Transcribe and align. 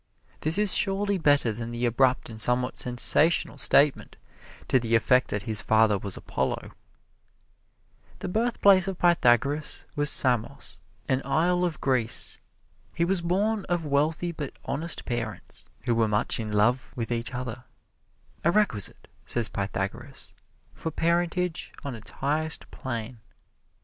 This 0.39 0.57
is 0.57 0.73
surely 0.73 1.19
better 1.19 1.51
than 1.51 1.69
the 1.69 1.85
abrupt 1.85 2.27
and 2.27 2.41
somewhat 2.41 2.75
sensational 2.75 3.59
statement 3.59 4.15
to 4.67 4.79
the 4.79 4.95
effect 4.95 5.27
that 5.29 5.43
his 5.43 5.61
father 5.61 5.99
was 5.99 6.17
Apollo. 6.17 6.71
The 8.17 8.27
birthplace 8.27 8.87
of 8.87 8.97
Pythagoras 8.97 9.85
was 9.95 10.09
Samos, 10.09 10.79
an 11.07 11.21
isle 11.23 11.63
of 11.63 11.79
Greece. 11.81 12.39
He 12.95 13.05
was 13.05 13.21
born 13.21 13.63
of 13.65 13.85
wealthy 13.85 14.31
but 14.31 14.57
honest 14.65 15.05
parents, 15.05 15.69
who 15.81 15.93
were 15.93 16.07
much 16.07 16.39
in 16.39 16.51
love 16.51 16.91
with 16.95 17.11
each 17.11 17.31
other 17.35 17.65
a 18.43 18.49
requisite, 18.51 19.07
says 19.23 19.49
Pythagoras, 19.49 20.33
for 20.73 20.89
parentage 20.89 21.71
on 21.83 21.93
its 21.93 22.09
highest 22.09 22.71
plane. 22.71 23.19